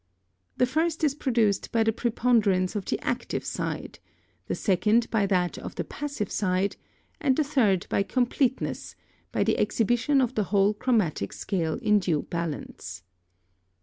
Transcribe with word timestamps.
The 0.57 0.65
first 0.65 1.03
is 1.03 1.13
produced 1.13 1.71
by 1.71 1.83
the 1.83 1.93
preponderance 1.93 2.75
of 2.75 2.85
the 2.85 2.99
active 3.03 3.45
side, 3.45 3.99
the 4.47 4.55
second 4.55 5.07
by 5.11 5.27
that 5.27 5.59
of 5.59 5.75
the 5.75 5.83
passive 5.83 6.31
side, 6.31 6.75
and 7.19 7.37
the 7.37 7.43
third 7.43 7.85
by 7.87 8.01
completeness, 8.01 8.95
by 9.31 9.43
the 9.43 9.59
exhibition 9.59 10.19
of 10.19 10.33
the 10.33 10.45
whole 10.45 10.73
chromatic 10.73 11.31
scale 11.33 11.75
in 11.83 11.99
due 11.99 12.23
balance. 12.23 13.03